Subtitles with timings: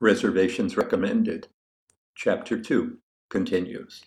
[0.00, 1.48] Reservations recommended.
[2.14, 2.98] Chapter 2
[3.30, 4.02] continues.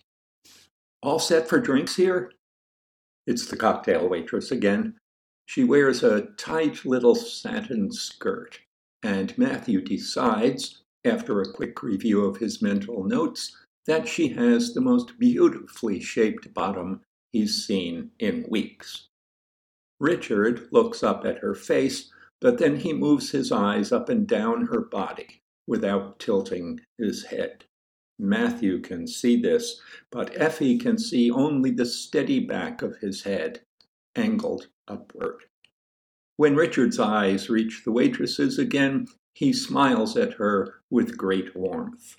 [1.01, 2.31] All set for drinks here?
[3.25, 4.99] It's the cocktail waitress again.
[5.47, 8.59] She wears a tight little satin skirt,
[9.01, 14.81] and Matthew decides, after a quick review of his mental notes, that she has the
[14.81, 17.01] most beautifully shaped bottom
[17.31, 19.07] he's seen in weeks.
[19.99, 24.67] Richard looks up at her face, but then he moves his eyes up and down
[24.67, 27.63] her body without tilting his head.
[28.17, 29.79] Matthew can see this,
[30.11, 33.61] but Effie can see only the steady back of his head,
[34.15, 35.45] angled upward.
[36.37, 42.15] When Richard's eyes reach the waitress's again, he smiles at her with great warmth.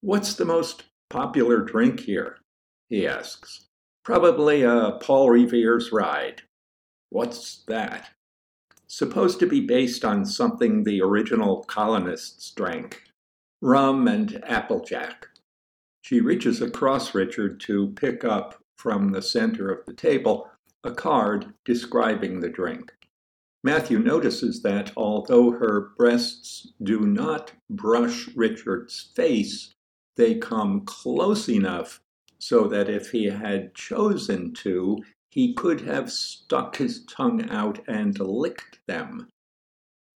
[0.00, 2.38] What's the most popular drink here?
[2.88, 3.66] he asks.
[4.04, 6.42] Probably a Paul Revere's ride.
[7.10, 8.10] What's that?
[8.88, 13.02] Supposed to be based on something the original colonists drank
[13.60, 15.26] rum and applejack.
[16.00, 20.48] She reaches across Richard to pick up from the center of the table
[20.84, 22.92] a card describing the drink.
[23.64, 29.74] Matthew notices that although her breasts do not brush Richard's face,
[30.16, 32.00] they come close enough
[32.38, 34.98] so that if he had chosen to,
[35.30, 39.28] he could have stuck his tongue out and licked them.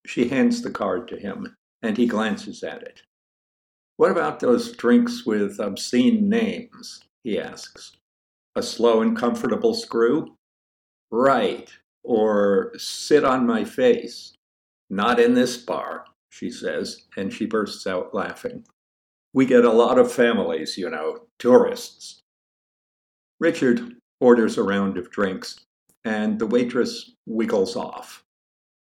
[0.06, 3.02] She hands the card to him, and he glances at it.
[3.96, 7.02] What about those drinks with obscene names?
[7.22, 7.92] he asks.
[8.56, 10.34] A slow and comfortable screw?
[11.10, 11.70] Right.
[12.02, 14.34] Or sit on my face.
[14.90, 18.64] Not in this bar, she says, and she bursts out laughing.
[19.32, 22.20] We get a lot of families, you know, tourists.
[23.40, 25.58] Richard orders a round of drinks,
[26.04, 28.22] and the waitress wiggles off.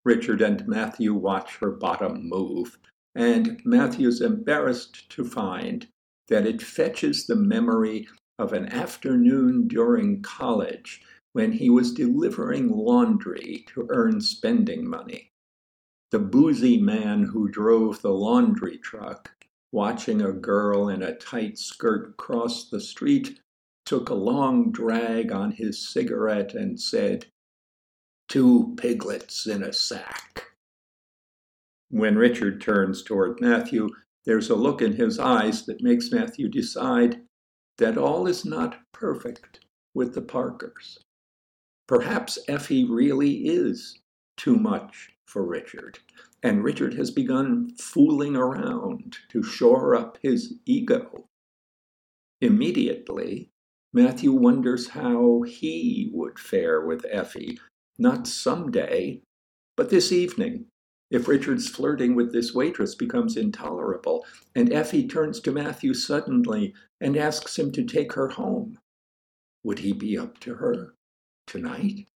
[0.05, 2.79] Richard and Matthew watch her bottom move,
[3.15, 5.89] and Matthew's embarrassed to find
[6.29, 8.07] that it fetches the memory
[8.39, 11.00] of an afternoon during college
[11.33, 15.31] when he was delivering laundry to earn spending money.
[16.11, 19.31] The boozy man who drove the laundry truck,
[19.73, 23.41] watching a girl in a tight skirt cross the street,
[23.91, 27.27] took a long drag on his cigarette and said,
[28.28, 30.45] Two piglets in a sack.
[31.89, 33.89] When Richard turns toward Matthew,
[34.25, 37.23] there's a look in his eyes that makes Matthew decide
[37.79, 39.59] that all is not perfect
[39.93, 41.00] with the Parkers.
[41.89, 43.99] Perhaps Effie really is
[44.37, 45.99] too much for Richard,
[46.45, 51.25] and Richard has begun fooling around to shore up his ego.
[52.41, 53.50] Immediately,
[53.93, 57.59] Matthew wonders how he would fare with Effie,
[57.99, 59.21] not someday,
[59.77, 60.67] but this evening
[61.11, 64.25] if Richard's flirting with this waitress becomes intolerable,
[64.55, 68.79] and Effie turns to Matthew suddenly and asks him to take her home,
[69.65, 70.95] would he be up to her
[71.47, 72.06] tonight?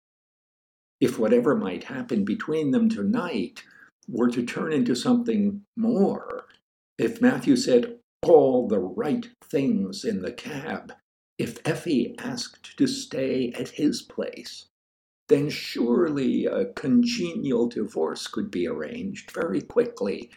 [1.00, 3.64] If whatever might happen between them tonight
[4.08, 6.46] were to turn into something more,
[6.96, 10.92] if Matthew said all the right things in the cab,
[11.38, 14.66] if Effie asked to stay at his place,
[15.28, 20.30] then surely a congenial divorce could be arranged very quickly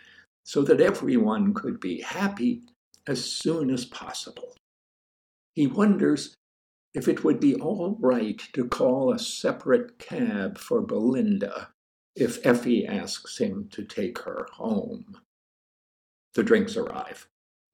[0.45, 2.61] so that everyone could be happy
[3.05, 4.55] as soon as possible.
[5.55, 6.35] He wonders
[6.93, 11.69] if it would be all right to call a separate cab for Belinda
[12.15, 15.17] if Effie asks him to take her home.
[16.33, 17.27] The drinks arrive.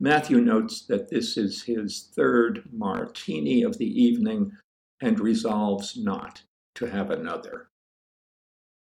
[0.03, 4.51] Matthew notes that this is his third martini of the evening
[5.01, 6.43] and resolves not
[6.75, 7.69] to have another.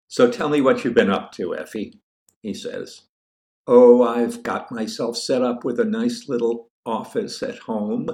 [0.09, 2.01] So tell me what you've been up to, Effie,
[2.44, 3.03] he says.
[3.68, 8.09] Oh, I've got myself set up with a nice little office at home,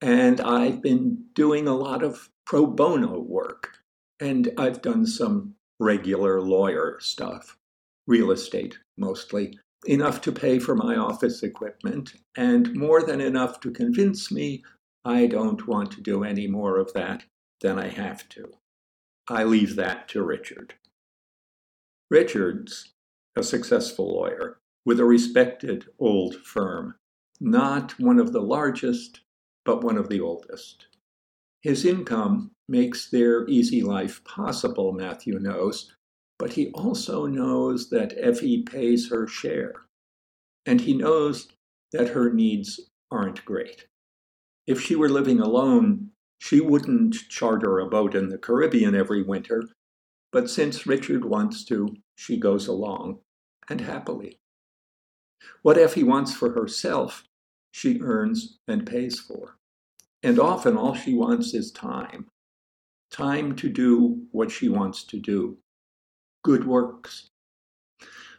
[0.00, 3.78] and I've been doing a lot of pro bono work,
[4.20, 7.56] and I've done some regular lawyer stuff,
[8.06, 13.70] real estate mostly, enough to pay for my office equipment, and more than enough to
[13.70, 14.64] convince me
[15.04, 17.24] I don't want to do any more of that
[17.60, 18.52] than I have to.
[19.28, 20.74] I leave that to Richard.
[22.10, 22.94] Richard's
[23.36, 26.94] a successful lawyer with a respected old firm,
[27.40, 29.20] not one of the largest,
[29.64, 30.86] but one of the oldest.
[31.60, 35.94] His income makes their easy life possible, Matthew knows,
[36.38, 39.74] but he also knows that Effie pays her share,
[40.66, 41.48] and he knows
[41.92, 42.80] that her needs
[43.10, 43.86] aren't great.
[44.66, 49.64] If she were living alone, she wouldn't charter a boat in the Caribbean every winter,
[50.30, 53.18] but since Richard wants to, she goes along,
[53.68, 54.38] and happily.
[55.62, 57.24] What Effie wants for herself,
[57.72, 59.56] she earns and pays for.
[60.22, 62.26] And often all she wants is time
[63.10, 65.56] time to do what she wants to do
[66.48, 67.28] good works.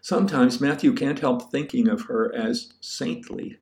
[0.01, 3.59] Sometimes Matthew can't help thinking of her as saintly.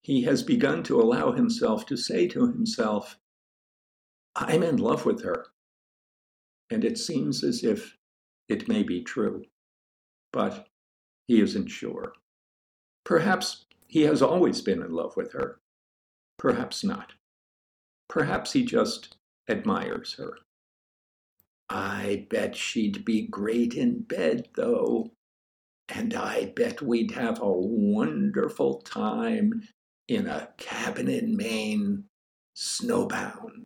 [0.00, 3.18] He has begun to allow himself to say to himself,
[4.34, 5.48] I'm in love with her.
[6.70, 7.98] And it seems as if
[8.48, 9.44] it may be true,
[10.32, 10.68] but
[11.28, 12.14] he isn't sure.
[13.04, 15.60] Perhaps he has always been in love with her.
[16.38, 17.12] Perhaps not.
[18.08, 20.38] Perhaps he just admires her.
[21.74, 25.10] I bet she'd be great in bed, though.
[25.88, 29.66] And I bet we'd have a wonderful time
[30.06, 32.04] in a cabin in Maine,
[32.54, 33.64] snowbound.